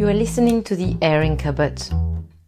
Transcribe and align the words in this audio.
You 0.00 0.08
are 0.08 0.14
listening 0.14 0.62
to 0.62 0.74
The 0.74 0.96
Airing 1.02 1.36
Cupboard, 1.36 1.76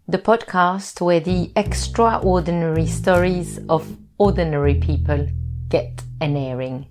the 0.08 0.16
podcast 0.16 1.02
where 1.02 1.20
the 1.20 1.52
extraordinary 1.54 2.86
stories 2.86 3.60
of 3.68 3.86
ordinary 4.16 4.76
people 4.76 5.28
get 5.68 6.02
an 6.22 6.34
airing. 6.34 6.86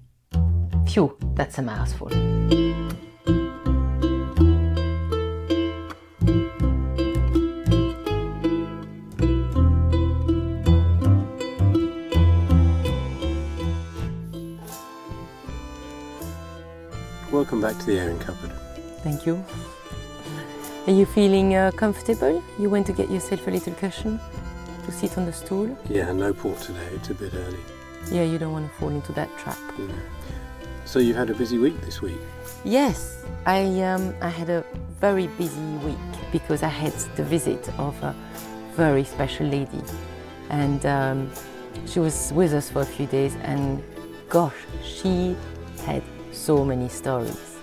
Phew, 0.86 1.18
that's 1.34 1.58
a 1.58 1.64
mouthful. 1.64 2.10
Welcome 17.32 17.62
back 17.62 17.80
to 17.80 17.86
the 17.88 17.98
airing 17.98 18.20
cupboard. 18.20 18.52
Thank 19.02 19.26
you. 19.26 19.44
Are 20.88 20.94
you 20.94 21.06
feeling 21.06 21.54
uh, 21.54 21.70
comfortable? 21.76 22.44
You 22.58 22.68
went 22.68 22.88
to 22.88 22.94
get 22.94 23.12
yourself 23.12 23.46
a 23.46 23.52
little 23.52 23.74
cushion 23.76 24.20
to 24.84 24.92
sit 24.92 25.16
on 25.16 25.28
the 25.28 25.32
stool? 25.32 25.78
Yeah, 25.88 26.12
no 26.12 26.34
port 26.34 26.58
today, 26.60 26.88
it's 26.94 27.12
a 27.12 27.14
bit 27.14 27.36
early. 27.36 27.60
Yeah, 28.12 28.24
you 28.24 28.40
don't 28.40 28.52
want 28.52 28.68
to 28.68 28.78
fall 28.80 28.90
into 28.90 29.12
that 29.14 29.30
trap. 29.38 29.60
So 30.86 30.98
you 30.98 31.14
had 31.14 31.30
a 31.30 31.36
busy 31.36 31.60
week 31.60 31.80
this 31.82 32.02
week? 32.02 32.18
Yes, 32.64 33.24
I, 33.46 33.62
um, 33.82 34.16
I 34.22 34.30
had 34.30 34.50
a 34.50 34.66
very 35.00 35.28
busy 35.28 35.62
week 35.86 35.98
because 36.32 36.64
I 36.64 36.70
had 36.70 36.94
the 37.16 37.24
visit 37.26 37.70
of 37.78 38.02
a 38.02 38.16
very 38.72 39.04
special 39.04 39.46
lady. 39.46 39.84
And 40.50 40.84
um, 40.88 41.32
she 41.86 42.00
was 42.00 42.34
with 42.34 42.54
us 42.54 42.72
for 42.72 42.82
a 42.82 42.86
few 42.86 43.06
days, 43.06 43.36
and 43.44 43.84
gosh, 44.30 44.56
she 44.84 45.36
had 45.86 46.02
so 46.32 46.66
many 46.66 46.90
stories. 46.90 47.60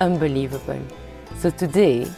Unbelievable. 0.00 0.80
So 1.36 1.50
today, 1.50 2.08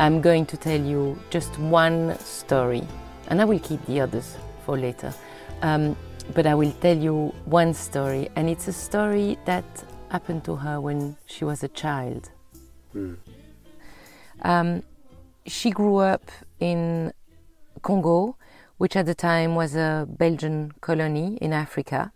I'm 0.00 0.22
going 0.22 0.46
to 0.46 0.56
tell 0.56 0.80
you 0.80 1.18
just 1.28 1.58
one 1.58 2.18
story, 2.20 2.82
and 3.28 3.38
I 3.38 3.44
will 3.44 3.58
keep 3.58 3.84
the 3.84 4.00
others 4.00 4.34
for 4.64 4.78
later. 4.78 5.12
Um, 5.60 5.94
but 6.32 6.46
I 6.46 6.54
will 6.54 6.72
tell 6.80 6.96
you 6.96 7.34
one 7.44 7.74
story, 7.74 8.30
and 8.34 8.48
it's 8.48 8.66
a 8.66 8.72
story 8.72 9.36
that 9.44 9.62
happened 10.08 10.42
to 10.44 10.56
her 10.56 10.80
when 10.80 11.18
she 11.26 11.44
was 11.44 11.62
a 11.62 11.68
child. 11.68 12.30
Mm. 12.96 13.18
Um, 14.40 14.82
she 15.44 15.68
grew 15.70 15.96
up 15.96 16.30
in 16.60 17.12
Congo, 17.82 18.38
which 18.78 18.96
at 18.96 19.04
the 19.04 19.14
time 19.14 19.54
was 19.54 19.76
a 19.76 20.08
Belgian 20.08 20.72
colony 20.80 21.36
in 21.42 21.52
Africa. 21.52 22.10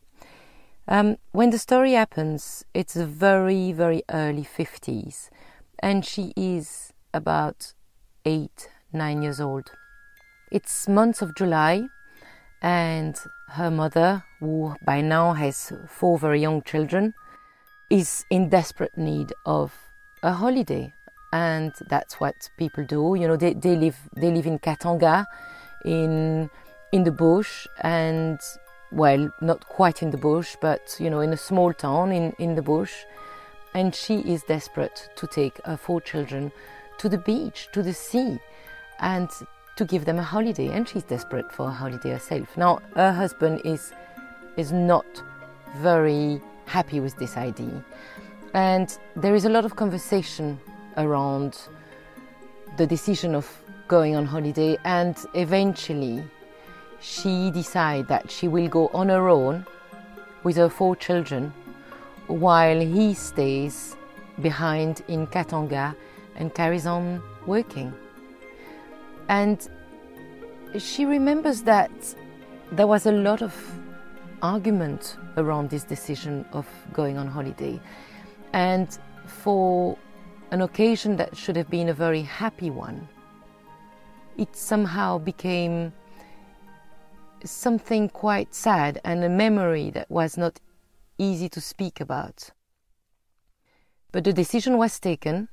Um, 0.89 1.19
when 1.33 1.51
the 1.51 1.59
story 1.59 1.93
happens, 1.93 2.65
it's 2.73 2.95
the 2.95 3.05
very, 3.05 3.73
very 3.73 4.05
early 4.09 4.49
50s, 4.57 5.29
and 5.81 6.03
she 6.03 6.33
is 6.35 6.94
about 7.15 7.73
eight, 8.27 8.69
nine 8.93 9.23
years 9.23 9.41
old. 9.41 9.71
It's 10.51 10.87
months 10.89 11.23
of 11.23 11.35
July, 11.35 11.87
and 12.61 13.19
her 13.49 13.71
mother, 13.71 14.25
who 14.41 14.75
by 14.85 15.01
now 15.01 15.33
has 15.33 15.73
four 15.89 16.19
very 16.19 16.41
young 16.41 16.63
children, 16.63 17.15
is 17.91 18.25
in 18.31 18.49
desperate 18.49 18.97
need 18.99 19.33
of 19.47 19.73
a 20.23 20.33
holiday. 20.33 20.93
And 21.33 21.73
that's 21.89 22.21
what 22.21 22.35
people 22.59 22.85
do. 22.85 23.17
You 23.19 23.29
know, 23.29 23.37
they, 23.37 23.55
they 23.55 23.77
live 23.77 23.99
they 24.17 24.31
live 24.31 24.47
in 24.47 24.59
Katanga, 24.59 25.27
in 25.85 26.51
in 26.93 27.05
the 27.05 27.11
bush, 27.11 27.67
and 27.83 28.39
well, 28.93 29.33
not 29.41 29.67
quite 29.67 30.03
in 30.03 30.11
the 30.11 30.17
bush, 30.17 30.57
but 30.61 30.97
you 31.01 31.11
know, 31.11 31.21
in 31.21 31.33
a 31.33 31.37
small 31.37 31.73
town 31.73 32.13
in, 32.13 32.33
in 32.39 32.55
the 32.55 32.63
bush. 32.63 32.93
And 33.75 33.93
she 33.93 34.21
is 34.21 34.45
desperate 34.45 35.09
to 35.17 35.27
take 35.27 35.61
her 35.65 35.77
four 35.77 36.01
children 36.01 36.53
to 36.99 37.09
the 37.09 37.19
beach, 37.19 37.69
to 37.73 37.83
the 37.83 37.95
sea, 37.95 38.39
and 39.01 39.29
to 39.77 39.85
give 39.85 40.05
them 40.05 40.19
a 40.19 40.23
holiday. 40.23 40.69
And 40.69 40.89
she's 40.89 41.03
desperate 41.03 41.51
for 41.53 41.69
a 41.69 41.73
holiday 41.73 42.11
herself. 42.11 42.57
Now, 42.57 42.81
her 42.95 43.13
husband 43.13 43.61
is 43.65 43.93
is 44.57 44.71
not 44.71 45.07
very 45.79 46.41
happy 46.67 47.01
with 47.01 47.17
this 47.17 47.37
idea, 47.37 47.85
and 48.55 48.97
there 49.17 49.35
is 49.35 49.45
a 49.45 49.49
lot 49.49 49.65
of 49.65 49.77
conversation 49.77 50.61
around 50.97 51.59
the 52.77 52.87
decision 52.87 53.35
of 53.35 53.51
going 53.89 54.15
on 54.17 54.25
holiday, 54.25 54.79
and 54.85 55.17
eventually 55.35 56.23
she 57.01 57.51
decides 57.51 58.09
that 58.09 58.31
she 58.31 58.49
will 58.49 58.69
go 58.69 58.89
on 58.95 59.09
her 59.09 59.29
own 59.29 59.67
with 60.43 60.57
her 60.57 60.69
four 60.69 60.97
children 60.97 61.53
while 62.27 62.81
he 62.81 63.13
stays 63.13 63.97
behind 64.41 65.03
in 65.09 65.27
Katanga 65.27 65.95
and 66.37 66.55
carries 66.55 66.87
on 66.87 67.23
working. 67.47 67.93
And 69.29 69.69
she 70.79 71.05
remembers 71.05 71.63
that 71.63 71.91
there 72.73 72.87
was 72.87 73.07
a 73.07 73.13
lot 73.13 73.43
of 73.43 73.55
argument 74.43 75.17
around 75.37 75.71
this 75.71 75.85
decision 75.85 76.45
of 76.53 76.67
going 76.93 77.17
on 77.17 77.27
holiday. 77.27 77.81
And 78.53 78.99
for 79.27 79.97
an 80.51 80.61
occasion 80.61 81.17
that 81.17 81.37
should 81.37 81.57
have 81.57 81.71
been 81.71 81.89
a 81.89 81.95
very 81.95 82.23
happy 82.23 82.71
one, 82.71 83.09
it 84.37 84.55
somehow 84.57 85.19
became 85.19 85.93
something 87.45 88.09
quite 88.09 88.55
sad 88.55 89.01
and 89.05 89.23
a 89.23 89.29
memory 89.29 89.91
that 89.91 90.11
was 90.11 90.37
not 90.37 90.61
easy 91.19 91.49
to 91.49 91.61
speak 91.61 92.01
about. 92.01 92.51
But 94.13 94.25
the 94.25 94.33
decision 94.33 94.79
was 94.79 94.99
taken. 94.99 95.49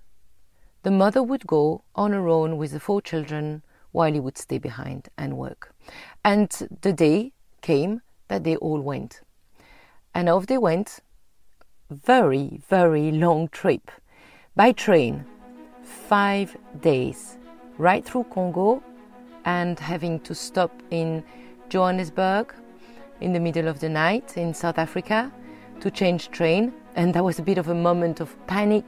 The 0.83 0.91
mother 0.91 1.21
would 1.21 1.45
go 1.45 1.83
on 1.95 2.11
her 2.11 2.27
own 2.27 2.57
with 2.57 2.71
the 2.71 2.79
four 2.79 3.01
children 3.01 3.61
while 3.91 4.11
he 4.11 4.19
would 4.19 4.37
stay 4.37 4.57
behind 4.57 5.09
and 5.17 5.37
work. 5.37 5.73
And 6.23 6.49
the 6.81 6.93
day 6.93 7.33
came 7.61 8.01
that 8.29 8.43
they 8.43 8.55
all 8.55 8.81
went. 8.81 9.21
And 10.15 10.27
off 10.27 10.47
they 10.47 10.57
went. 10.57 10.99
Very, 11.89 12.61
very 12.69 13.11
long 13.11 13.49
trip 13.49 13.91
by 14.55 14.71
train, 14.71 15.25
five 15.83 16.55
days, 16.79 17.37
right 17.77 18.03
through 18.03 18.25
Congo, 18.25 18.81
and 19.45 19.77
having 19.79 20.19
to 20.21 20.33
stop 20.33 20.71
in 20.89 21.23
Johannesburg 21.69 22.53
in 23.19 23.33
the 23.33 23.39
middle 23.39 23.67
of 23.67 23.79
the 23.79 23.89
night 23.89 24.37
in 24.37 24.53
South 24.53 24.77
Africa 24.77 25.31
to 25.81 25.91
change 25.91 26.29
train. 26.29 26.73
And 26.95 27.13
that 27.13 27.23
was 27.23 27.39
a 27.39 27.43
bit 27.43 27.57
of 27.57 27.67
a 27.67 27.75
moment 27.75 28.19
of 28.19 28.35
panic 28.47 28.85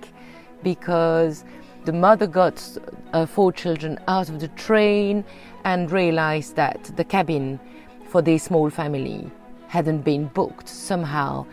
because 0.63 1.43
the 1.85 1.93
mother 1.93 2.27
got 2.27 2.77
her 3.13 3.25
four 3.25 3.51
children 3.51 3.99
out 4.07 4.29
of 4.29 4.39
the 4.39 4.47
train 4.49 5.23
and 5.65 5.91
realized 5.91 6.55
that 6.55 6.91
the 6.95 7.03
cabin 7.03 7.59
for 8.07 8.21
their 8.21 8.39
small 8.39 8.69
family 8.69 9.29
hadn't 9.67 10.01
been 10.01 10.27
booked. 10.27 10.69
Somehow 10.69 11.45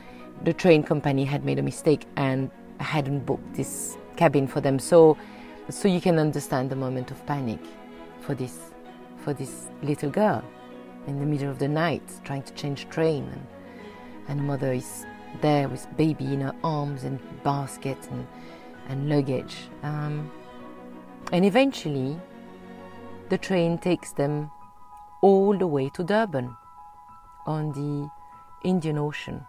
the 0.44 0.52
train 0.52 0.82
company 0.82 1.24
had 1.24 1.44
made 1.44 1.58
a 1.58 1.62
mistake 1.62 2.06
and 2.16 2.50
hadn't 2.78 3.26
booked 3.26 3.54
this 3.54 3.96
cabin 4.16 4.46
for 4.46 4.60
them. 4.60 4.78
So 4.78 5.16
so 5.68 5.86
you 5.86 6.00
can 6.00 6.18
understand 6.18 6.70
the 6.70 6.76
moment 6.76 7.10
of 7.10 7.24
panic 7.26 7.60
for 8.20 8.34
this 8.34 8.58
for 9.18 9.32
this 9.32 9.68
little 9.82 10.10
girl 10.10 10.42
in 11.06 11.18
the 11.20 11.26
middle 11.26 11.50
of 11.50 11.58
the 11.58 11.68
night 11.68 12.02
trying 12.24 12.42
to 12.42 12.52
change 12.54 12.88
train 12.88 13.28
and, 13.32 13.46
and 14.28 14.46
mother 14.46 14.72
is 14.72 15.06
there 15.40 15.68
with 15.68 15.86
baby 15.96 16.24
in 16.24 16.40
her 16.40 16.54
arms 16.64 17.04
and 17.04 17.20
basket 17.44 17.98
and, 18.10 18.26
and 18.90 19.08
luggage 19.08 19.56
um, 19.82 20.30
and 21.32 21.44
eventually 21.44 22.18
the 23.30 23.38
train 23.38 23.78
takes 23.78 24.12
them 24.12 24.50
all 25.22 25.56
the 25.56 25.66
way 25.66 25.88
to 25.90 26.02
durban 26.02 26.56
on 27.46 27.72
the 27.72 28.10
indian 28.68 28.98
ocean. 28.98 29.46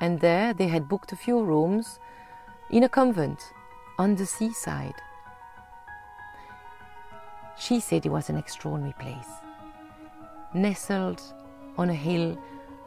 And 0.00 0.18
there 0.20 0.52
they 0.52 0.68
had 0.68 0.88
booked 0.88 1.12
a 1.12 1.16
few 1.16 1.42
rooms 1.42 2.00
in 2.70 2.82
a 2.82 2.88
convent 2.88 3.52
on 3.98 4.16
the 4.16 4.26
seaside. 4.26 5.00
She 7.56 7.78
said 7.78 8.06
it 8.06 8.08
was 8.08 8.28
an 8.28 8.36
extraordinary 8.36 8.94
place 8.98 9.32
nestled 10.54 11.22
on 11.78 11.90
a 11.90 11.94
hill 11.94 12.36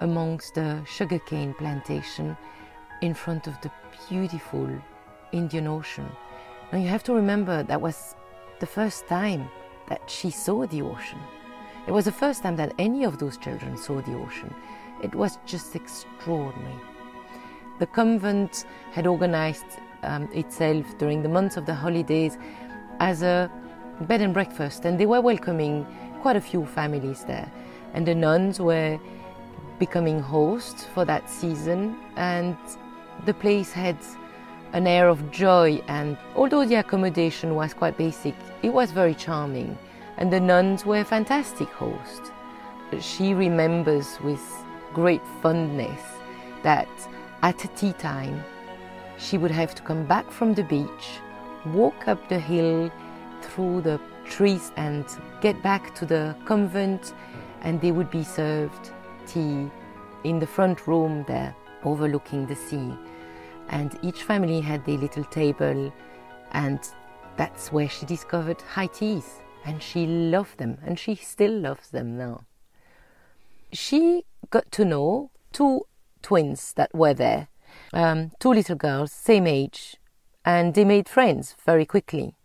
amongst 0.01 0.55
the 0.55 0.81
sugarcane 0.85 1.53
plantation 1.53 2.37
in 3.01 3.13
front 3.13 3.47
of 3.47 3.59
the 3.61 3.71
beautiful 4.09 4.69
Indian 5.35 5.67
Ocean. 5.67 6.09
Now 6.71 6.79
you 6.79 6.87
have 6.87 7.03
to 7.03 7.13
remember 7.13 7.63
that 7.63 7.81
was 7.81 8.15
the 8.59 8.65
first 8.65 9.07
time 9.07 9.49
that 9.87 10.01
she 10.09 10.31
saw 10.31 10.65
the 10.65 10.81
ocean. 10.81 11.19
It 11.87 11.91
was 11.91 12.05
the 12.05 12.11
first 12.11 12.41
time 12.41 12.55
that 12.55 12.73
any 12.79 13.03
of 13.03 13.19
those 13.19 13.37
children 13.37 13.77
saw 13.77 14.01
the 14.01 14.15
ocean. 14.15 14.53
It 15.03 15.13
was 15.13 15.37
just 15.45 15.75
extraordinary. 15.75 16.79
The 17.79 17.85
convent 17.85 18.65
had 18.91 19.05
organized 19.05 19.65
um, 20.03 20.29
itself 20.33 20.97
during 20.97 21.21
the 21.21 21.29
months 21.29 21.57
of 21.57 21.65
the 21.65 21.75
holidays 21.75 22.37
as 22.99 23.21
a 23.21 23.51
bed 24.01 24.21
and 24.21 24.33
breakfast, 24.33 24.85
and 24.85 24.99
they 24.99 25.05
were 25.05 25.21
welcoming 25.21 25.85
quite 26.21 26.37
a 26.37 26.41
few 26.41 26.65
families 26.65 27.25
there. 27.25 27.51
And 27.93 28.07
the 28.07 28.15
nuns 28.15 28.59
were 28.59 28.97
becoming 29.79 30.19
hosts 30.21 30.85
for 30.93 31.05
that 31.05 31.29
season, 31.29 31.97
and 32.15 32.57
the 33.25 33.33
place 33.33 33.71
had 33.71 33.97
an 34.75 34.87
air 34.87 35.07
of 35.07 35.31
joy, 35.31 35.81
and 35.87 36.17
although 36.35 36.65
the 36.65 36.75
accommodation 36.75 37.55
was 37.55 37.73
quite 37.73 37.97
basic, 37.97 38.35
it 38.61 38.73
was 38.73 38.91
very 38.91 39.15
charming, 39.15 39.77
and 40.17 40.31
the 40.31 40.39
nuns 40.39 40.85
were 40.85 41.01
fantastic 41.05 41.69
hosts. 41.69 42.29
She 42.99 43.33
remembers 43.33 44.19
with 44.21 44.43
great 44.93 45.21
fondness 45.41 46.01
that 46.63 46.89
at 47.41 47.57
tea 47.77 47.93
time 47.93 48.43
she 49.17 49.37
would 49.37 49.51
have 49.51 49.73
to 49.75 49.81
come 49.81 50.03
back 50.05 50.29
from 50.29 50.53
the 50.53 50.63
beach, 50.63 51.21
walk 51.67 52.09
up 52.09 52.27
the 52.27 52.37
hill 52.37 52.91
through 53.41 53.79
the 53.79 53.97
trees, 54.25 54.73
and 54.75 55.05
get 55.39 55.63
back 55.63 55.95
to 55.95 56.05
the 56.05 56.35
convent, 56.43 57.13
and 57.61 57.79
they 57.79 57.93
would 57.93 58.11
be 58.11 58.25
served 58.25 58.91
tea 59.25 59.71
in 60.25 60.37
the 60.39 60.47
front 60.47 60.85
room 60.85 61.23
there 61.29 61.55
overlooking 61.85 62.45
the 62.45 62.55
sea. 62.55 62.91
And 63.69 63.97
each 64.01 64.23
family 64.23 64.61
had 64.61 64.85
their 64.85 64.97
little 64.97 65.23
table, 65.25 65.93
and 66.51 66.79
that's 67.37 67.71
where 67.71 67.89
she 67.89 68.05
discovered 68.05 68.61
high 68.61 68.87
teas. 68.87 69.41
And 69.65 69.81
she 69.81 70.05
loved 70.05 70.59
them, 70.59 70.77
and 70.85 70.99
she 70.99 71.15
still 71.15 71.51
loves 71.51 71.89
them 71.89 72.17
now. 72.17 72.45
She 73.73 74.25
got 74.51 74.71
to 74.73 74.85
know 74.85 75.31
two 75.51 75.87
twins 76.21 76.73
that 76.73 76.93
were 76.93 77.13
there, 77.13 77.47
um, 77.93 78.31
two 78.39 78.53
little 78.53 78.75
girls, 78.75 79.11
same 79.11 79.47
age, 79.47 79.97
and 80.45 80.73
they 80.73 80.85
made 80.85 81.09
friends 81.09 81.55
very 81.65 81.85
quickly. 81.85 82.35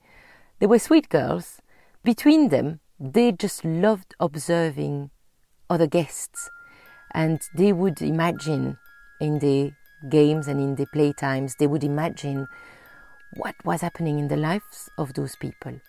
They 0.58 0.66
were 0.66 0.78
sweet 0.78 1.08
girls. 1.08 1.60
Between 2.02 2.48
them, 2.48 2.80
they 2.98 3.32
just 3.32 3.64
loved 3.64 4.14
observing 4.18 5.10
other 5.68 5.86
guests, 5.86 6.50
and 7.12 7.40
they 7.54 7.72
would 7.72 8.00
imagine 8.02 8.78
in 9.20 9.38
the 9.38 9.72
games 10.08 10.48
and 10.48 10.60
in 10.60 10.76
the 10.76 10.86
playtimes, 10.86 11.56
they 11.56 11.66
would 11.66 11.84
imagine 11.84 12.48
what 13.30 13.54
was 13.64 13.80
happening 13.80 14.18
in 14.18 14.28
the 14.28 14.36
lives 14.36 14.90
of 14.98 15.14
those 15.14 15.36
people. 15.36 15.80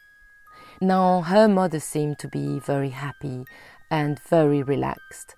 Now, 0.79 1.21
her 1.21 1.47
mother 1.47 1.79
seemed 1.79 2.19
to 2.19 2.27
be 2.27 2.59
very 2.59 2.89
happy 2.89 3.45
and 3.89 4.19
very 4.19 4.63
relaxed. 4.63 5.35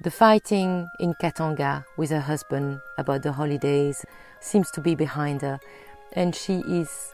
The 0.00 0.10
fighting 0.10 0.86
in 1.00 1.14
Katanga 1.14 1.84
with 1.96 2.10
her 2.10 2.20
husband 2.20 2.80
about 2.98 3.22
the 3.22 3.32
holidays 3.32 4.04
seems 4.40 4.70
to 4.72 4.80
be 4.80 4.94
behind 4.94 5.42
her, 5.42 5.58
and 6.12 6.34
she 6.34 6.58
is 6.68 7.12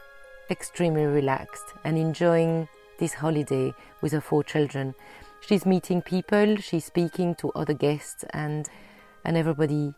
extremely 0.49 1.05
relaxed 1.05 1.73
and 1.83 1.97
enjoying 1.97 2.67
this 2.99 3.13
holiday 3.13 3.73
with 4.01 4.11
her 4.11 4.21
four 4.21 4.43
children. 4.43 4.93
She's 5.41 5.65
meeting 5.65 6.01
people, 6.01 6.57
she's 6.57 6.85
speaking 6.85 7.35
to 7.35 7.51
other 7.51 7.73
guests, 7.73 8.23
and, 8.31 8.69
and 9.25 9.35
everybody 9.37 9.93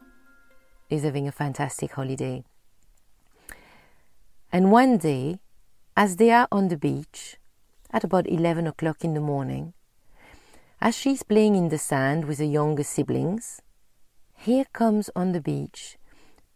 is 0.89 1.03
having 1.03 1.27
a 1.27 1.31
fantastic 1.31 1.91
holiday. 1.91 2.43
And 4.51 4.71
one 4.71 4.97
day, 4.97 5.39
as 5.97 6.17
they 6.17 6.31
are 6.31 6.47
on 6.51 6.67
the 6.67 6.77
beach 6.77 7.37
at 7.91 8.03
about 8.03 8.27
11 8.29 8.67
o'clock 8.67 9.03
in 9.03 9.13
the 9.13 9.21
morning, 9.21 9.73
as 10.81 10.95
she's 10.95 11.23
playing 11.23 11.55
in 11.55 11.69
the 11.69 11.77
sand 11.77 12.25
with 12.25 12.39
her 12.39 12.45
younger 12.45 12.83
siblings, 12.83 13.61
here 14.33 14.65
comes 14.73 15.09
on 15.15 15.31
the 15.31 15.41
beach 15.41 15.97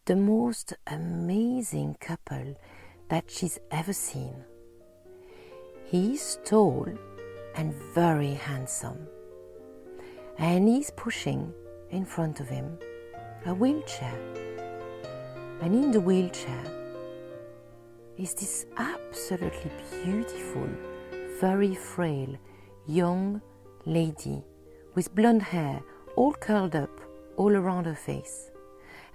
the 0.05 0.15
most 0.15 0.73
amazing 0.87 1.95
couple 1.99 2.55
that 3.09 3.29
she's 3.29 3.59
ever 3.71 3.93
seen. 3.93 4.43
He's 5.85 6.39
tall 6.45 6.87
and 7.55 7.73
very 7.93 8.33
handsome, 8.33 9.07
and 10.37 10.67
he's 10.67 10.91
pushing 10.91 11.53
in 11.89 12.05
front 12.05 12.39
of 12.39 12.49
him 12.49 12.77
a 13.45 13.53
wheelchair. 13.53 14.17
And 15.61 15.73
in 15.73 15.91
the 15.91 16.01
wheelchair 16.01 16.63
is 18.17 18.33
this 18.33 18.65
absolutely 18.77 19.71
beautiful, 20.03 20.67
very 21.39 21.73
frail 21.73 22.35
young 22.85 23.41
lady 23.85 24.43
with 24.93 25.15
blonde 25.15 25.43
hair 25.43 25.81
all 26.17 26.33
curled 26.33 26.75
up 26.75 26.89
all 27.37 27.55
around 27.55 27.85
her 27.85 27.95
face. 27.95 28.51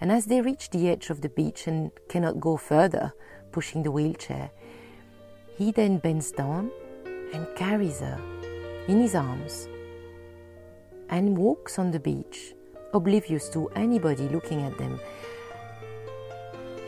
And 0.00 0.11
as 0.11 0.25
they 0.25 0.41
reach 0.41 0.70
the 0.70 0.88
edge 0.88 1.11
of 1.11 1.20
the 1.20 1.29
beach 1.29 1.67
and 1.67 1.91
cannot 2.09 2.41
go 2.41 2.56
further, 2.56 3.12
pushing 3.53 3.82
the 3.82 3.91
wheelchair, 3.91 4.50
he 5.56 5.70
then 5.70 5.99
bends 5.99 6.32
down 6.32 6.70
and 7.32 7.47
carries 7.56 8.00
her 8.00 8.19
in 8.88 9.00
his 9.00 9.15
arms 9.15 9.69
and 11.11 11.37
walks 11.37 11.79
on 11.79 11.91
the 11.91 12.00
beach 12.00 12.55
oblivious 12.94 13.49
to 13.50 13.69
anybody 13.70 14.29
looking 14.29 14.62
at 14.62 14.79
them. 14.79 14.99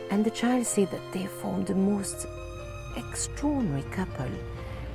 And 0.09 0.25
the 0.25 0.31
child 0.31 0.65
said 0.65 0.89
that 0.91 1.11
they 1.11 1.25
formed 1.27 1.67
the 1.67 1.75
most 1.75 2.25
extraordinary 2.95 3.83
couple. 3.91 4.29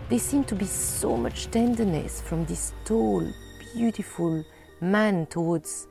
There 0.08 0.18
seemed 0.18 0.48
to 0.48 0.54
be 0.54 0.64
so 0.64 1.16
much 1.16 1.50
tenderness 1.50 2.20
from 2.20 2.44
this 2.46 2.72
tall, 2.84 3.26
beautiful 3.74 4.44
man 4.80 5.26
towards 5.26 5.86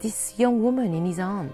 this 0.00 0.38
young 0.38 0.62
woman 0.62 0.94
in 0.94 1.04
his 1.04 1.18
arm. 1.18 1.52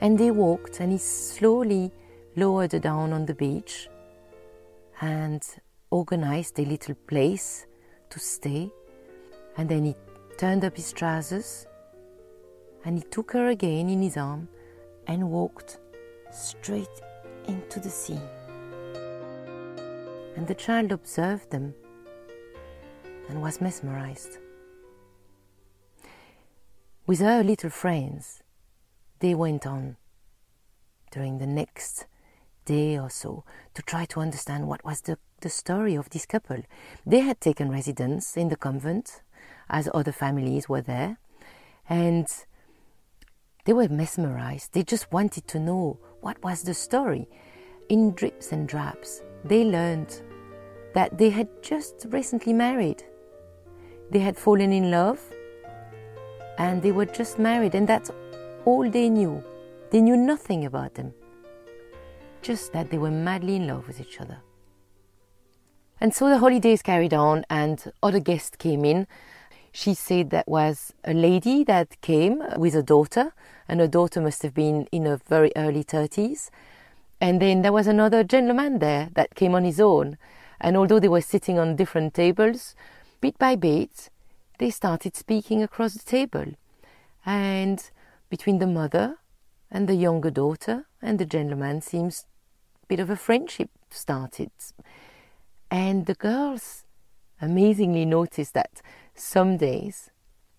And 0.00 0.18
they 0.18 0.30
walked, 0.30 0.80
and 0.80 0.92
he 0.92 0.98
slowly 0.98 1.90
lowered 2.36 2.72
her 2.72 2.78
down 2.78 3.12
on 3.12 3.26
the 3.26 3.34
beach 3.34 3.88
and 5.00 5.42
organized 5.90 6.58
a 6.58 6.64
little 6.64 6.94
place 7.06 7.66
to 8.10 8.18
stay. 8.18 8.70
And 9.56 9.68
then 9.68 9.84
he 9.84 9.94
turned 10.36 10.64
up 10.64 10.76
his 10.76 10.92
trousers 10.92 11.66
and 12.84 12.98
he 12.98 13.04
took 13.10 13.32
her 13.32 13.48
again 13.48 13.88
in 13.88 14.02
his 14.02 14.16
arm 14.16 14.48
and 15.06 15.30
walked 15.30 15.78
straight 16.30 17.00
into 17.46 17.80
the 17.80 17.90
sea. 17.90 18.20
And 20.36 20.46
the 20.46 20.54
child 20.54 20.92
observed 20.92 21.50
them 21.50 21.74
and 23.28 23.40
was 23.40 23.60
mesmerized. 23.60 24.38
With 27.06 27.20
her 27.20 27.42
little 27.42 27.70
friends, 27.70 28.42
they 29.20 29.34
went 29.34 29.66
on 29.66 29.96
during 31.10 31.38
the 31.38 31.46
next 31.46 32.06
day 32.64 32.98
or 32.98 33.10
so 33.10 33.44
to 33.74 33.82
try 33.82 34.04
to 34.06 34.20
understand 34.20 34.66
what 34.66 34.84
was 34.84 35.02
the, 35.02 35.18
the 35.40 35.50
story 35.50 35.94
of 35.94 36.10
this 36.10 36.26
couple. 36.26 36.62
They 37.06 37.20
had 37.20 37.40
taken 37.40 37.70
residence 37.70 38.36
in 38.36 38.48
the 38.48 38.56
convent 38.56 39.22
as 39.68 39.88
other 39.94 40.12
families 40.12 40.68
were 40.68 40.80
there, 40.80 41.18
and 41.88 42.26
they 43.64 43.72
were 43.72 43.88
mesmerized. 43.88 44.72
They 44.72 44.82
just 44.82 45.10
wanted 45.12 45.46
to 45.48 45.58
know 45.58 45.98
what 46.20 46.42
was 46.42 46.62
the 46.62 46.74
story. 46.74 47.28
In 47.88 48.12
drips 48.12 48.52
and 48.52 48.68
drabs, 48.68 49.22
they 49.44 49.64
learned 49.64 50.22
that 50.94 51.18
they 51.18 51.30
had 51.30 51.48
just 51.62 52.06
recently 52.10 52.52
married. 52.52 53.02
They 54.10 54.20
had 54.20 54.36
fallen 54.36 54.72
in 54.72 54.90
love 54.90 55.20
and 56.58 56.82
they 56.82 56.92
were 56.92 57.06
just 57.06 57.38
married, 57.38 57.74
and 57.74 57.88
that's 57.88 58.12
all 58.64 58.88
they 58.88 59.08
knew. 59.08 59.42
They 59.90 60.00
knew 60.00 60.16
nothing 60.16 60.64
about 60.64 60.94
them, 60.94 61.12
just 62.42 62.72
that 62.72 62.90
they 62.90 62.98
were 62.98 63.10
madly 63.10 63.56
in 63.56 63.66
love 63.66 63.88
with 63.88 64.00
each 64.00 64.20
other. 64.20 64.38
And 66.00 66.14
so 66.14 66.28
the 66.28 66.38
holidays 66.38 66.80
carried 66.80 67.12
on, 67.12 67.44
and 67.50 67.92
other 68.02 68.20
guests 68.20 68.56
came 68.56 68.84
in 68.84 69.08
she 69.74 69.92
said 69.92 70.30
that 70.30 70.46
was 70.46 70.94
a 71.02 71.12
lady 71.12 71.64
that 71.64 72.00
came 72.00 72.40
with 72.56 72.76
a 72.76 72.82
daughter, 72.82 73.34
and 73.68 73.80
her 73.80 73.86
daughter 73.86 74.20
must 74.20 74.42
have 74.42 74.54
been 74.54 74.86
in 74.92 75.06
her 75.06 75.20
very 75.28 75.52
early 75.56 75.84
30s. 75.84 76.50
And 77.20 77.40
then 77.40 77.62
there 77.62 77.72
was 77.72 77.86
another 77.86 78.24
gentleman 78.24 78.78
there 78.78 79.08
that 79.14 79.34
came 79.34 79.54
on 79.54 79.64
his 79.64 79.80
own. 79.80 80.18
And 80.60 80.76
although 80.76 81.00
they 81.00 81.08
were 81.08 81.20
sitting 81.20 81.58
on 81.58 81.76
different 81.76 82.14
tables, 82.14 82.74
bit 83.20 83.38
by 83.38 83.56
bit, 83.56 84.10
they 84.58 84.70
started 84.70 85.16
speaking 85.16 85.62
across 85.62 85.94
the 85.94 86.04
table. 86.04 86.54
And 87.24 87.90
between 88.28 88.58
the 88.58 88.66
mother 88.66 89.18
and 89.70 89.88
the 89.88 89.94
younger 89.94 90.30
daughter 90.30 90.86
and 91.00 91.18
the 91.18 91.24
gentleman 91.24 91.80
seems 91.80 92.26
a 92.82 92.86
bit 92.86 93.00
of 93.00 93.10
a 93.10 93.16
friendship 93.16 93.70
started. 93.90 94.50
And 95.70 96.06
the 96.06 96.14
girls 96.14 96.84
amazingly 97.40 98.04
noticed 98.04 98.54
that 98.54 98.82
some 99.14 99.56
days, 99.56 100.10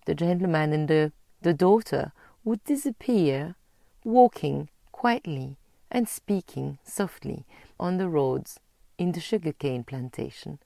the 0.06 0.14
gentleman 0.14 0.72
and 0.72 0.88
the, 0.88 1.12
the 1.42 1.54
daughter 1.54 2.12
would 2.46 2.62
disappear, 2.62 3.56
walking 4.04 4.68
quietly 4.92 5.56
and 5.90 6.08
speaking 6.08 6.78
softly 6.84 7.44
on 7.78 7.98
the 7.98 8.08
roads 8.08 8.60
in 8.98 9.10
the 9.10 9.20
sugarcane 9.20 9.82
plantation, 9.82 10.60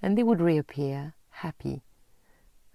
and 0.00 0.16
they 0.16 0.22
would 0.22 0.40
reappear 0.40 1.14
happy. 1.30 1.82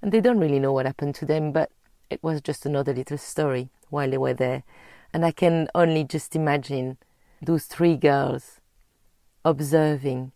And 0.01 0.11
they 0.11 0.19
don't 0.19 0.39
really 0.39 0.59
know 0.59 0.73
what 0.73 0.85
happened 0.85 1.15
to 1.15 1.25
them, 1.25 1.53
but 1.53 1.71
it 2.09 2.21
was 2.21 2.41
just 2.41 2.65
another 2.65 2.93
little 2.93 3.17
story 3.17 3.69
while 3.89 4.09
they 4.09 4.17
were 4.17 4.33
there. 4.33 4.63
And 5.13 5.23
I 5.23 5.31
can 5.31 5.69
only 5.73 6.03
just 6.03 6.35
imagine 6.35 6.97
those 7.41 7.65
three 7.65 7.95
girls 7.95 8.59
observing 9.45 10.33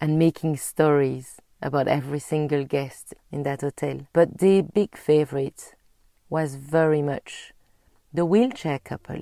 and 0.00 0.18
making 0.18 0.56
stories 0.56 1.36
about 1.60 1.86
every 1.86 2.18
single 2.18 2.64
guest 2.64 3.12
in 3.30 3.42
that 3.42 3.60
hotel. 3.60 4.06
But 4.14 4.38
the 4.38 4.62
big 4.62 4.96
favorite 4.96 5.74
was 6.32 6.54
very 6.54 7.02
much 7.02 7.52
the 8.14 8.24
wheelchair 8.24 8.78
couple 8.78 9.20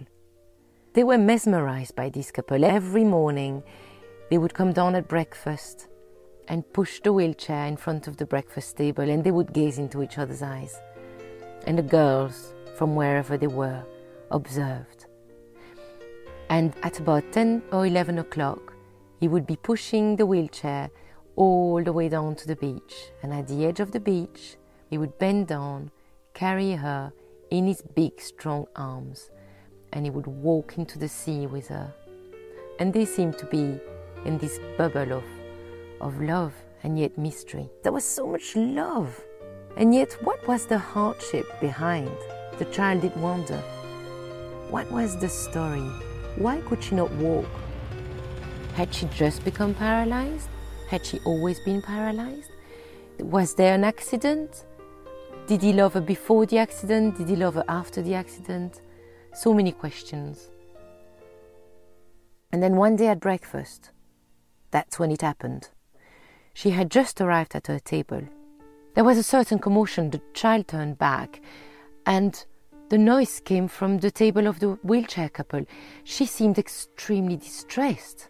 They 0.95 1.03
were 1.03 1.19
mesmerized 1.19 1.97
by 1.97 2.09
this 2.09 2.31
couple. 2.31 2.65
Every 2.65 3.03
morning, 3.05 3.65
they 4.29 4.39
would 4.39 4.55
come 4.55 4.73
down 4.73 4.95
at 4.95 5.09
breakfast 5.09 5.89
and 6.47 6.73
push 6.73 7.01
the 7.01 7.13
wheelchair 7.13 7.67
in 7.67 7.77
front 7.77 8.07
of 8.07 8.17
the 8.17 8.27
breakfast 8.27 8.77
table, 8.77 9.11
and 9.11 9.25
they 9.25 9.35
would 9.39 9.53
gaze 9.53 9.79
into 9.79 10.03
each 10.05 10.19
other's 10.19 10.43
eyes. 10.43 10.75
And 11.67 11.79
the 11.79 11.89
girls, 11.99 12.55
from 12.77 12.95
wherever 12.95 13.37
they 13.37 13.53
were, 13.63 13.83
observed. 14.31 15.07
And 16.49 16.75
at 16.89 17.01
about 17.01 17.33
10 17.33 17.63
or 17.73 17.87
11 17.87 18.19
o'clock, 18.19 18.73
he 19.21 19.29
would 19.29 19.47
be 19.47 19.57
pushing 19.57 20.17
the 20.17 20.27
wheelchair 20.27 20.91
all 21.35 21.83
the 21.83 21.93
way 21.93 22.09
down 22.09 22.37
to 22.37 22.47
the 22.47 22.61
beach. 22.67 22.95
And 23.23 23.33
at 23.33 23.49
the 23.49 23.67
edge 23.67 23.81
of 23.81 23.91
the 23.91 24.05
beach, 24.13 24.57
he 24.91 24.99
would 24.99 25.19
bend 25.19 25.49
down, 25.49 25.91
carry 26.41 26.73
her 26.73 27.13
in 27.51 27.67
his 27.67 27.83
big, 27.95 28.19
strong 28.19 28.65
arms, 28.75 29.31
and 29.93 30.07
he 30.07 30.11
would 30.11 30.27
walk 30.27 30.79
into 30.79 30.99
the 30.99 31.07
sea 31.07 31.47
with 31.47 31.69
her. 31.69 31.93
And 32.79 32.95
they 32.95 33.05
seemed 33.05 33.37
to 33.37 33.45
be 33.45 33.79
in 34.25 34.39
this 34.39 34.59
bubble 34.79 35.13
of, 35.13 35.25
of 36.01 36.19
love 36.23 36.55
and 36.83 36.99
yet 36.99 37.19
mystery. 37.19 37.69
There 37.83 37.93
was 37.93 38.07
so 38.07 38.27
much 38.27 38.57
love. 38.57 39.21
And 39.77 39.95
yet, 39.95 40.13
what 40.23 40.49
was 40.49 40.65
the 40.65 40.79
hardship 40.79 41.47
behind? 41.61 42.17
The 42.57 42.65
child 42.77 43.03
did 43.03 43.15
wonder. 43.17 43.63
What 44.71 44.91
was 44.91 45.19
the 45.19 45.29
story? 45.29 45.91
Why 46.37 46.63
could 46.63 46.83
she 46.83 46.95
not 46.95 47.13
walk? 47.17 47.51
Had 48.77 48.95
she 48.95 49.05
just 49.09 49.45
become 49.45 49.75
paralyzed? 49.75 50.49
Had 50.89 51.05
she 51.05 51.19
always 51.27 51.61
been 51.61 51.83
paralyzed? 51.83 52.51
Was 53.19 53.55
there 53.55 53.75
an 53.75 53.85
accident? 53.85 54.65
Did 55.51 55.63
he 55.63 55.73
love 55.73 55.95
her 55.95 56.01
before 56.01 56.47
the 56.47 56.59
accident? 56.59 57.17
Did 57.17 57.29
he 57.29 57.35
love 57.35 57.55
her 57.55 57.65
after 57.67 58.03
the 58.03 58.15
accident? 58.15 58.83
So 59.35 59.53
many 59.53 59.73
questions. 59.73 60.49
And 62.53 62.63
then 62.63 62.77
one 62.77 62.95
day 62.95 63.09
at 63.09 63.19
breakfast, 63.19 63.91
that's 64.71 65.01
when 65.01 65.11
it 65.11 65.23
happened. 65.23 65.71
She 66.55 66.71
had 66.71 66.89
just 66.89 67.21
arrived 67.21 67.57
at 67.57 67.67
her 67.67 67.81
table. 67.81 68.23
There 68.95 69.03
was 69.03 69.19
a 69.19 69.25
certain 69.25 69.59
commotion. 69.59 70.11
The 70.11 70.23
child 70.35 70.69
turned 70.69 70.99
back, 70.99 71.41
and 72.07 72.45
the 72.89 72.99
noise 72.99 73.41
came 73.41 73.67
from 73.67 73.99
the 73.99 74.13
table 74.13 74.47
of 74.47 74.61
the 74.61 74.79
wheelchair 74.85 75.31
couple. 75.31 75.65
She 76.05 76.27
seemed 76.27 76.61
extremely 76.61 77.37
distressed. 77.37 78.29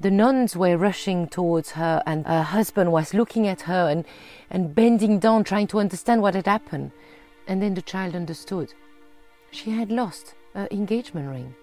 The 0.00 0.10
nuns 0.10 0.56
were 0.56 0.78
rushing 0.78 1.28
towards 1.28 1.72
her, 1.72 2.02
and 2.06 2.26
her 2.26 2.42
husband 2.42 2.90
was 2.90 3.12
looking 3.12 3.46
at 3.46 3.62
her 3.62 3.88
and, 3.90 4.06
and 4.48 4.74
bending 4.74 5.18
down, 5.18 5.44
trying 5.44 5.66
to 5.68 5.78
understand 5.78 6.22
what 6.22 6.34
had 6.34 6.46
happened. 6.46 6.92
And 7.46 7.60
then 7.60 7.74
the 7.74 7.82
child 7.82 8.16
understood. 8.16 8.72
She 9.50 9.72
had 9.72 9.92
lost 9.92 10.34
her 10.54 10.68
engagement 10.70 11.28
ring. 11.28 11.54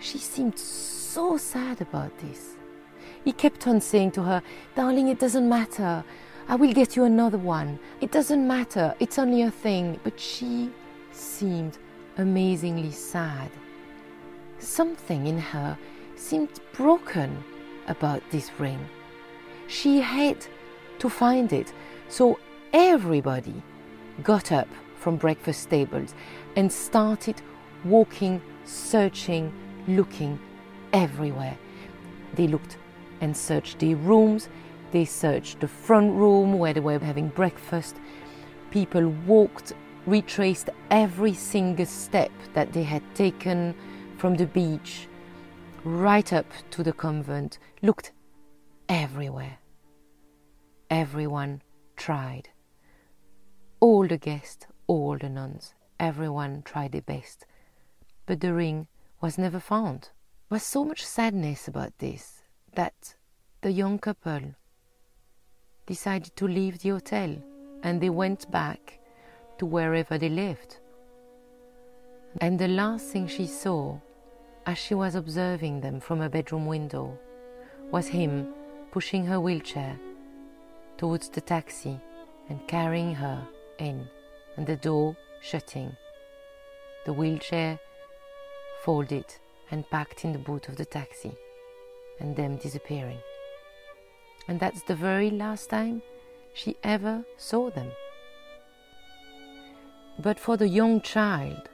She 0.00 0.18
seemed 0.18 0.58
so 0.58 1.36
sad 1.36 1.80
about 1.80 2.18
this. 2.18 2.56
He 3.24 3.32
kept 3.32 3.66
on 3.68 3.80
saying 3.80 4.10
to 4.12 4.22
her, 4.24 4.42
Darling, 4.74 5.08
it 5.08 5.20
doesn't 5.20 5.48
matter. 5.48 6.02
I 6.48 6.56
will 6.56 6.72
get 6.72 6.96
you 6.96 7.04
another 7.04 7.38
one. 7.38 7.78
It 8.00 8.10
doesn't 8.10 8.46
matter. 8.46 8.94
It's 8.98 9.18
only 9.18 9.42
a 9.42 9.50
thing. 9.50 10.00
But 10.02 10.18
she 10.18 10.70
seemed 11.12 11.78
amazingly 12.18 12.90
sad. 12.90 13.50
Something 14.64 15.26
in 15.26 15.38
her 15.38 15.76
seemed 16.16 16.58
broken 16.72 17.44
about 17.86 18.22
this 18.30 18.50
ring. 18.58 18.88
She 19.68 20.00
had 20.00 20.46
to 21.00 21.10
find 21.10 21.52
it. 21.52 21.74
So 22.08 22.38
everybody 22.72 23.62
got 24.22 24.52
up 24.52 24.68
from 24.96 25.16
breakfast 25.16 25.68
tables 25.68 26.14
and 26.56 26.72
started 26.72 27.42
walking, 27.84 28.40
searching, 28.64 29.52
looking 29.86 30.40
everywhere. 30.94 31.58
They 32.34 32.46
looked 32.46 32.78
and 33.20 33.36
searched 33.36 33.80
the 33.80 33.94
rooms, 33.96 34.48
they 34.92 35.04
searched 35.04 35.60
the 35.60 35.68
front 35.68 36.14
room 36.14 36.58
where 36.58 36.72
they 36.72 36.80
were 36.80 36.98
having 36.98 37.28
breakfast. 37.28 37.96
People 38.70 39.08
walked, 39.26 39.74
retraced 40.06 40.70
every 40.90 41.34
single 41.34 41.86
step 41.86 42.32
that 42.54 42.72
they 42.72 42.82
had 42.82 43.02
taken 43.14 43.74
from 44.24 44.36
the 44.36 44.46
beach 44.46 45.06
right 45.84 46.32
up 46.32 46.46
to 46.70 46.82
the 46.82 46.94
convent, 46.94 47.58
looked 47.82 48.12
everywhere. 48.88 49.58
Everyone 50.88 51.60
tried. 51.94 52.48
All 53.80 54.08
the 54.08 54.16
guests, 54.16 54.66
all 54.86 55.18
the 55.18 55.28
nuns, 55.28 55.74
everyone 56.00 56.62
tried 56.62 56.92
their 56.92 57.02
best. 57.02 57.44
But 58.24 58.40
the 58.40 58.54
ring 58.54 58.86
was 59.20 59.36
never 59.36 59.60
found. 59.60 60.08
There 60.48 60.56
was 60.56 60.62
so 60.62 60.86
much 60.86 61.04
sadness 61.04 61.68
about 61.68 61.98
this 61.98 62.44
that 62.74 63.16
the 63.60 63.72
young 63.72 63.98
couple 63.98 64.54
decided 65.84 66.34
to 66.36 66.48
leave 66.48 66.78
the 66.78 66.88
hotel 66.88 67.36
and 67.82 68.00
they 68.00 68.08
went 68.08 68.50
back 68.50 69.00
to 69.58 69.66
wherever 69.66 70.16
they 70.16 70.30
lived. 70.30 70.78
And 72.40 72.58
the 72.58 72.68
last 72.68 73.08
thing 73.08 73.26
she 73.26 73.46
saw 73.46 74.00
as 74.66 74.78
she 74.78 74.94
was 74.94 75.14
observing 75.14 75.80
them 75.80 76.00
from 76.00 76.20
a 76.20 76.28
bedroom 76.28 76.66
window 76.66 77.18
was 77.90 78.08
him 78.08 78.48
pushing 78.90 79.26
her 79.26 79.40
wheelchair 79.40 79.98
towards 80.96 81.28
the 81.28 81.40
taxi 81.40 82.00
and 82.48 82.66
carrying 82.66 83.14
her 83.14 83.46
in, 83.78 84.08
and 84.56 84.66
the 84.66 84.76
door 84.76 85.16
shutting, 85.40 85.96
the 87.04 87.12
wheelchair 87.12 87.78
folded 88.82 89.26
and 89.70 89.88
packed 89.90 90.24
in 90.24 90.32
the 90.32 90.38
boot 90.38 90.68
of 90.68 90.76
the 90.76 90.84
taxi, 90.84 91.32
and 92.20 92.36
them 92.36 92.56
disappearing. 92.56 93.18
And 94.46 94.60
that's 94.60 94.82
the 94.82 94.94
very 94.94 95.30
last 95.30 95.70
time 95.70 96.02
she 96.52 96.76
ever 96.82 97.24
saw 97.36 97.70
them. 97.70 97.90
But 100.18 100.38
for 100.38 100.56
the 100.56 100.68
young 100.68 101.00
child, 101.00 101.68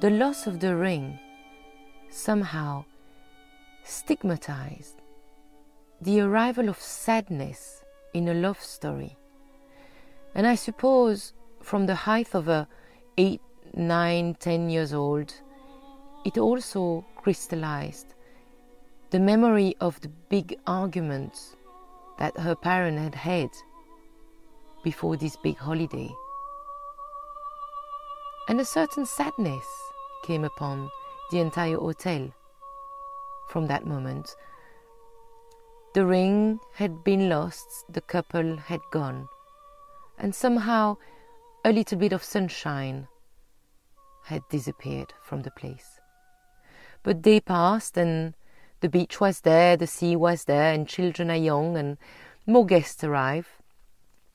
the 0.00 0.10
loss 0.10 0.46
of 0.46 0.60
the 0.60 0.74
ring 0.74 1.18
somehow 2.12 2.84
stigmatized 3.84 5.00
the 6.00 6.20
arrival 6.20 6.68
of 6.68 6.78
sadness 6.78 7.84
in 8.12 8.28
a 8.28 8.34
love 8.34 8.60
story. 8.60 9.16
And 10.34 10.46
I 10.46 10.54
suppose 10.54 11.32
from 11.62 11.86
the 11.86 11.94
height 11.94 12.34
of 12.34 12.48
a 12.48 12.68
eight, 13.16 13.40
nine, 13.74 14.34
ten 14.34 14.68
years 14.68 14.92
old, 14.92 15.32
it 16.24 16.38
also 16.38 17.04
crystallized 17.16 18.14
the 19.10 19.20
memory 19.20 19.74
of 19.80 20.00
the 20.00 20.08
big 20.08 20.58
arguments 20.66 21.56
that 22.18 22.38
her 22.38 22.54
parent 22.54 22.98
had 22.98 23.14
had 23.14 23.50
before 24.82 25.16
this 25.16 25.36
big 25.36 25.56
holiday. 25.56 26.10
And 28.48 28.60
a 28.60 28.64
certain 28.64 29.06
sadness 29.06 29.64
came 30.24 30.44
upon 30.44 30.90
the 31.32 31.40
entire 31.40 31.76
hotel 31.76 32.30
from 33.48 33.66
that 33.66 33.86
moment. 33.86 34.36
The 35.94 36.06
ring 36.06 36.60
had 36.74 37.02
been 37.02 37.28
lost, 37.28 37.66
the 37.88 38.00
couple 38.00 38.56
had 38.56 38.80
gone, 38.92 39.28
and 40.18 40.34
somehow 40.34 40.98
a 41.64 41.72
little 41.72 41.98
bit 41.98 42.12
of 42.12 42.22
sunshine 42.22 43.08
had 44.24 44.42
disappeared 44.50 45.12
from 45.22 45.42
the 45.42 45.50
place. 45.50 46.00
But 47.02 47.22
day 47.22 47.40
passed, 47.40 47.96
and 47.96 48.34
the 48.80 48.88
beach 48.88 49.20
was 49.20 49.40
there, 49.40 49.76
the 49.76 49.86
sea 49.86 50.14
was 50.14 50.44
there, 50.44 50.72
and 50.72 50.86
children 50.86 51.30
are 51.30 51.36
young, 51.36 51.76
and 51.76 51.98
more 52.46 52.66
guests 52.66 53.02
arrive. 53.02 53.48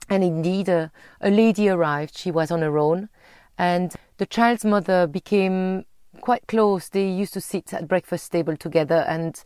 And 0.10 0.24
indeed, 0.24 0.68
a, 0.68 0.92
a 1.22 1.30
lady 1.30 1.70
arrived. 1.70 2.18
She 2.18 2.32
was 2.32 2.52
on 2.52 2.62
her 2.62 2.78
own, 2.78 3.10
and 3.58 3.94
the 4.18 4.26
child's 4.26 4.66
mother 4.66 5.06
became 5.08 5.86
quite 6.18 6.48
close. 6.48 6.90
They 6.90 7.08
used 7.08 7.34
to 7.34 7.42
sit 7.42 7.74
at 7.74 7.88
breakfast 7.88 8.32
table 8.32 8.58
together 8.58 9.06
and 9.08 9.42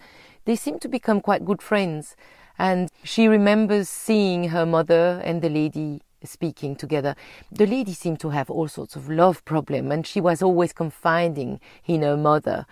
they 0.46 0.56
seemed 0.56 0.82
to 0.82 0.88
become 0.88 1.22
quite 1.22 1.46
good 1.46 1.62
friends. 1.62 2.16
And 2.58 2.90
she 3.04 3.28
remembers 3.28 3.90
seeing 3.90 4.50
her 4.50 4.66
mother 4.66 5.22
and 5.24 5.42
the 5.42 5.50
lady 5.50 6.02
speaking 6.24 6.76
together. 6.76 7.16
The 7.52 7.66
lady 7.66 7.94
seemed 7.94 8.20
to 8.22 8.30
have 8.30 8.50
all 8.50 8.68
sorts 8.68 8.96
of 8.96 9.10
love 9.10 9.44
problem 9.46 9.92
and 9.92 10.06
she 10.06 10.22
was 10.22 10.42
always 10.42 10.74
confiding 10.74 11.60
in 11.86 12.02
her 12.04 12.18
mother. 12.18 12.66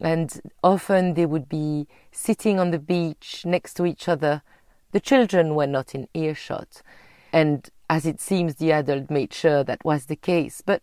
And 0.00 0.40
often 0.62 1.14
they 1.14 1.26
would 1.26 1.48
be 1.48 1.86
sitting 2.12 2.58
on 2.58 2.70
the 2.70 2.78
beach 2.78 3.44
next 3.44 3.74
to 3.74 3.86
each 3.86 4.08
other. 4.08 4.42
The 4.92 5.00
children 5.00 5.54
were 5.54 5.66
not 5.66 5.94
in 5.94 6.08
earshot. 6.14 6.82
And 7.32 7.68
as 7.88 8.06
it 8.06 8.20
seems, 8.20 8.56
the 8.56 8.72
adult 8.72 9.10
made 9.10 9.32
sure 9.32 9.64
that 9.64 9.84
was 9.84 10.06
the 10.06 10.16
case. 10.16 10.62
But 10.64 10.82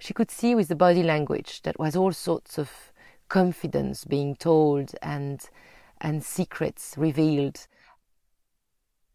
she 0.00 0.14
could 0.14 0.30
see 0.30 0.54
with 0.54 0.68
the 0.68 0.74
body 0.74 1.02
language 1.02 1.62
that 1.62 1.78
was 1.78 1.94
all 1.94 2.12
sorts 2.12 2.58
of 2.58 2.92
confidence 3.28 4.04
being 4.04 4.34
told 4.34 4.92
and 5.00 5.48
and 6.00 6.24
secrets 6.24 6.94
revealed. 6.96 7.66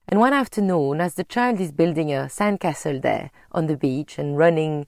And 0.08 0.20
one 0.20 0.34
afternoon, 0.34 1.02
as 1.02 1.16
the 1.16 1.24
child 1.24 1.60
is 1.60 1.72
building 1.72 2.14
a 2.14 2.30
sandcastle 2.30 3.02
there 3.02 3.32
on 3.52 3.66
the 3.66 3.76
beach 3.76 4.20
and 4.20 4.38
running 4.38 4.86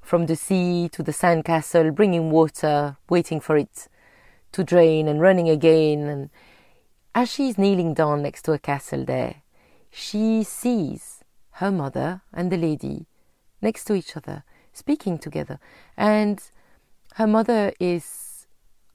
from 0.00 0.26
the 0.26 0.36
sea 0.36 0.88
to 0.92 1.02
the 1.02 1.12
sandcastle, 1.12 1.92
bringing 1.92 2.30
water, 2.30 2.96
waiting 3.10 3.40
for 3.40 3.56
it 3.56 3.88
to 4.52 4.62
drain 4.62 5.08
and 5.08 5.20
running 5.20 5.48
again. 5.48 6.06
And 6.06 6.30
as 7.12 7.28
she's 7.28 7.58
kneeling 7.58 7.92
down 7.92 8.22
next 8.22 8.42
to 8.42 8.52
a 8.52 8.58
castle 8.60 9.04
there, 9.04 9.42
she 9.90 10.44
sees 10.44 11.24
her 11.54 11.72
mother 11.72 12.22
and 12.32 12.52
the 12.52 12.56
lady 12.56 13.06
next 13.60 13.84
to 13.86 13.94
each 13.94 14.16
other, 14.16 14.44
speaking 14.76 15.18
together. 15.18 15.58
And 15.96 16.42
her 17.14 17.26
mother 17.26 17.72
is 17.80 18.46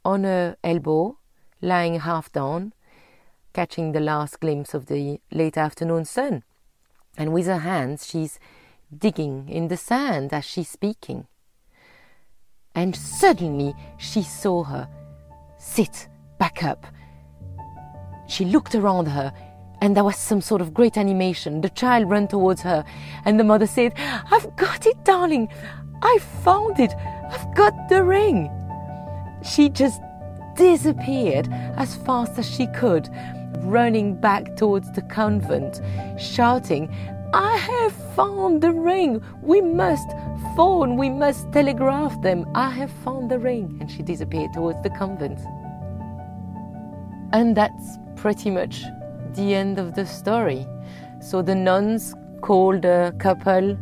on 0.05 0.23
her 0.23 0.55
elbow, 0.63 1.17
lying 1.61 1.99
half 1.99 2.31
down, 2.31 2.73
catching 3.53 3.91
the 3.91 3.99
last 3.99 4.39
glimpse 4.39 4.73
of 4.73 4.85
the 4.85 5.19
late 5.31 5.57
afternoon 5.57 6.05
sun. 6.05 6.43
And 7.17 7.33
with 7.33 7.45
her 7.47 7.59
hands, 7.59 8.07
she's 8.07 8.39
digging 8.95 9.49
in 9.49 9.67
the 9.67 9.77
sand 9.77 10.33
as 10.33 10.45
she's 10.45 10.69
speaking. 10.69 11.27
And 12.73 12.95
suddenly 12.95 13.73
she 13.97 14.23
saw 14.23 14.63
her 14.63 14.87
sit 15.57 16.07
back 16.39 16.63
up. 16.63 16.87
She 18.27 18.45
looked 18.45 18.75
around 18.75 19.07
her, 19.07 19.33
and 19.81 19.95
there 19.95 20.03
was 20.03 20.15
some 20.15 20.41
sort 20.41 20.61
of 20.61 20.73
great 20.73 20.97
animation. 20.97 21.61
The 21.61 21.69
child 21.69 22.09
ran 22.09 22.27
towards 22.27 22.61
her, 22.61 22.85
and 23.25 23.39
the 23.39 23.43
mother 23.43 23.67
said, 23.67 23.93
I've 23.97 24.55
got 24.55 24.85
it, 24.85 25.03
darling. 25.03 25.49
I 26.03 26.19
found 26.43 26.79
it. 26.79 26.93
I've 27.31 27.55
got 27.55 27.73
the 27.89 28.03
ring. 28.03 28.49
She 29.43 29.69
just 29.69 29.99
disappeared 30.55 31.47
as 31.77 31.95
fast 31.97 32.37
as 32.37 32.49
she 32.49 32.67
could, 32.67 33.09
running 33.59 34.19
back 34.19 34.55
towards 34.55 34.91
the 34.91 35.01
convent, 35.01 35.81
shouting, 36.19 36.93
I 37.33 37.55
have 37.55 37.93
found 38.15 38.61
the 38.61 38.71
ring. 38.71 39.23
We 39.41 39.61
must 39.61 40.09
phone. 40.55 40.97
We 40.97 41.09
must 41.09 41.51
telegraph 41.53 42.21
them. 42.21 42.45
I 42.55 42.69
have 42.71 42.91
found 43.05 43.31
the 43.31 43.39
ring. 43.39 43.77
And 43.79 43.89
she 43.89 44.03
disappeared 44.03 44.51
towards 44.53 44.81
the 44.83 44.89
convent. 44.89 45.39
And 47.31 47.55
that's 47.55 47.97
pretty 48.17 48.49
much 48.49 48.83
the 49.35 49.55
end 49.55 49.79
of 49.79 49.95
the 49.95 50.05
story. 50.05 50.65
So 51.21 51.41
the 51.41 51.55
nuns 51.55 52.15
called 52.41 52.85
a 52.85 53.13
couple 53.19 53.77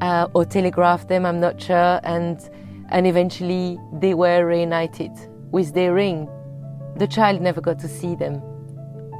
uh, 0.00 0.28
or 0.34 0.44
telegraphed 0.44 1.08
them, 1.08 1.26
I'm 1.26 1.40
not 1.40 1.60
sure, 1.60 2.00
and, 2.04 2.38
and 2.90 3.06
eventually 3.06 3.78
they 3.92 4.14
were 4.14 4.44
reunited 4.46 5.12
with 5.50 5.74
their 5.74 5.94
ring. 5.94 6.28
The 6.96 7.06
child 7.06 7.40
never 7.40 7.60
got 7.60 7.78
to 7.80 7.88
see 7.88 8.14
them. 8.14 8.42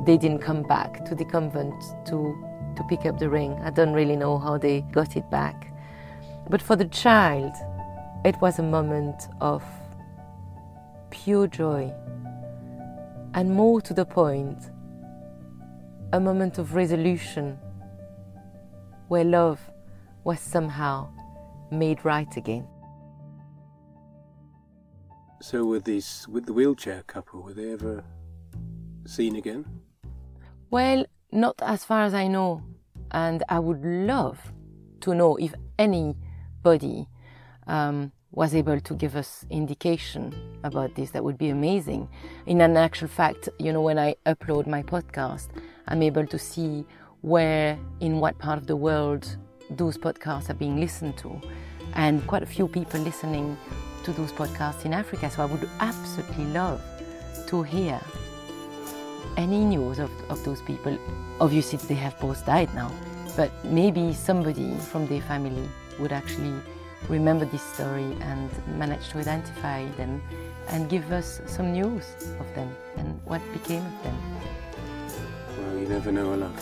They 0.04 0.16
didn't 0.16 0.38
come 0.38 0.62
back 0.62 1.04
to 1.06 1.14
the 1.14 1.24
convent 1.24 1.74
to, 2.06 2.72
to 2.76 2.82
pick 2.88 3.06
up 3.06 3.18
the 3.18 3.28
ring. 3.28 3.52
I 3.64 3.70
don't 3.70 3.92
really 3.92 4.16
know 4.16 4.38
how 4.38 4.58
they 4.58 4.82
got 4.92 5.16
it 5.16 5.28
back. 5.30 5.72
But 6.48 6.62
for 6.62 6.76
the 6.76 6.84
child, 6.84 7.52
it 8.24 8.36
was 8.40 8.58
a 8.58 8.62
moment 8.62 9.28
of 9.40 9.64
pure 11.10 11.46
joy 11.46 11.92
and 13.34 13.50
more 13.50 13.80
to 13.82 13.92
the 13.92 14.04
point, 14.04 14.70
a 16.12 16.20
moment 16.20 16.58
of 16.58 16.74
resolution 16.74 17.58
where 19.08 19.24
love 19.24 19.60
was 20.24 20.40
somehow 20.40 21.08
made 21.70 22.04
right 22.04 22.36
again. 22.36 22.66
So, 25.42 25.64
with 25.66 25.84
these, 25.84 26.26
with 26.28 26.46
the 26.46 26.52
wheelchair 26.52 27.02
couple, 27.06 27.42
were 27.42 27.52
they 27.52 27.72
ever 27.72 28.04
seen 29.04 29.36
again? 29.36 29.64
Well, 30.70 31.04
not 31.30 31.56
as 31.62 31.84
far 31.84 32.02
as 32.02 32.14
I 32.14 32.26
know, 32.26 32.62
and 33.10 33.42
I 33.48 33.58
would 33.58 33.84
love 33.84 34.40
to 35.00 35.14
know 35.14 35.36
if 35.36 35.54
anybody 35.78 37.08
um, 37.66 38.12
was 38.30 38.54
able 38.54 38.80
to 38.80 38.94
give 38.94 39.14
us 39.14 39.44
indication 39.50 40.34
about 40.64 40.94
this, 40.94 41.10
that 41.10 41.22
would 41.22 41.38
be 41.38 41.50
amazing. 41.50 42.08
In 42.46 42.60
an 42.60 42.76
actual 42.76 43.08
fact, 43.08 43.48
you 43.58 43.72
know, 43.72 43.82
when 43.82 43.98
I 43.98 44.16
upload 44.24 44.66
my 44.66 44.82
podcast, 44.82 45.48
I'm 45.88 46.02
able 46.02 46.26
to 46.26 46.38
see 46.38 46.84
where, 47.22 47.78
in 48.00 48.20
what 48.20 48.38
part 48.38 48.58
of 48.58 48.66
the 48.66 48.76
world, 48.76 49.36
those 49.70 49.96
podcasts 49.96 50.50
are 50.50 50.54
being 50.54 50.80
listened 50.80 51.16
to, 51.18 51.40
and 51.94 52.26
quite 52.26 52.42
a 52.42 52.46
few 52.46 52.68
people 52.68 53.00
listening 53.00 53.56
to 54.04 54.12
those 54.12 54.32
podcasts 54.32 54.84
in 54.84 54.92
Africa. 54.92 55.30
So 55.30 55.42
I 55.42 55.46
would 55.46 55.68
absolutely 55.80 56.44
love 56.46 56.80
to 57.48 57.62
hear 57.62 58.00
any 59.36 59.64
news 59.64 59.98
of, 59.98 60.10
of 60.28 60.42
those 60.44 60.62
people. 60.62 60.96
Obviously, 61.40 61.78
they 61.88 61.94
have 61.94 62.18
both 62.20 62.44
died 62.46 62.72
now, 62.74 62.90
but 63.36 63.50
maybe 63.64 64.12
somebody 64.12 64.74
from 64.76 65.06
their 65.06 65.20
family 65.22 65.68
would 65.98 66.12
actually 66.12 66.54
remember 67.08 67.44
this 67.44 67.62
story 67.62 68.16
and 68.22 68.50
manage 68.78 69.08
to 69.10 69.18
identify 69.18 69.86
them 69.92 70.22
and 70.68 70.88
give 70.88 71.12
us 71.12 71.40
some 71.46 71.72
news 71.72 72.04
of 72.40 72.54
them 72.54 72.74
and 72.96 73.20
what 73.24 73.40
became 73.52 73.84
of 73.84 74.02
them. 74.02 74.16
You 75.86 75.92
never 75.92 76.10
know 76.10 76.34
a 76.34 76.36
lot. 76.36 76.52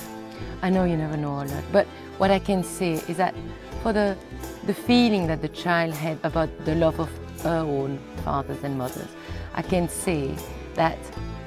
I 0.61 0.69
know 0.69 0.85
you 0.85 0.99
never 0.99 1.17
know 1.17 1.43
a 1.43 1.45
lot, 1.45 1.65
but 1.73 1.87
what 2.19 2.31
I 2.31 2.39
can 2.39 2.63
say 2.63 2.93
is 3.09 3.17
that 3.17 3.35
for 3.83 3.91
the 3.95 4.19
the 4.67 4.75
feeling 4.75 5.29
that 5.29 5.41
the 5.41 5.49
child 5.49 5.95
had 5.95 6.19
about 6.23 6.51
the 6.67 6.75
love 6.75 7.01
of 7.01 7.09
her 7.43 7.61
own 7.61 7.99
fathers 8.23 8.63
and 8.63 8.77
mothers, 8.77 9.09
I 9.55 9.63
can 9.63 9.89
say 9.89 10.35
that 10.75 10.99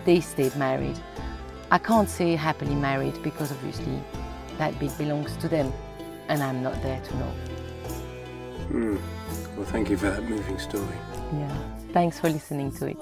they 0.06 0.22
stayed 0.22 0.56
married. 0.56 0.98
I 1.70 1.78
can't 1.78 2.10
say 2.10 2.36
happily 2.36 2.74
married 2.74 3.22
because 3.22 3.52
obviously 3.52 4.02
that 4.58 4.80
bit 4.80 4.98
belongs 4.98 5.38
to 5.38 5.48
them, 5.48 5.72
and 6.30 6.42
I'm 6.42 6.64
not 6.64 6.82
there 6.82 7.00
to 7.00 7.18
know. 7.18 7.34
Mm. 8.70 9.00
Well, 9.56 9.68
thank 9.68 9.92
you 9.92 9.98
for 9.98 10.10
that 10.10 10.24
moving 10.24 10.58
story. 10.58 10.98
Yeah. 11.32 11.56
Thanks 11.94 12.20
for 12.20 12.28
listening 12.28 12.72
to 12.72 12.88
it. 12.88 12.98